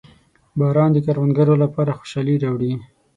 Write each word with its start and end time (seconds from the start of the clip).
•باران 0.59 0.89
د 0.93 0.97
کروندګرو 1.05 1.55
لپاره 1.63 1.95
خوشحالي 1.99 2.35
راوړي. 2.43 2.73